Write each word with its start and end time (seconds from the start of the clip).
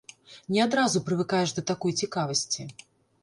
Не 0.55 0.61
адразу 0.67 1.01
прывыкаеш 1.09 1.53
да 1.57 1.63
такой 1.73 1.95
цікавасці. 2.05 2.67